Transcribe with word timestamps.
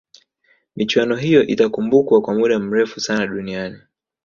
michuano 0.75 1.15
hiyo 1.15 1.47
itakumbukwa 1.47 2.21
kwa 2.21 2.33
muda 2.33 2.59
mrefu 2.59 2.99
sana 2.99 3.27
duniani 3.27 3.79